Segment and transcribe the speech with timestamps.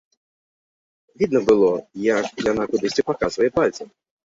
[1.23, 1.69] Відна было,
[2.15, 3.87] як яна кудысьці паказвае пальцам.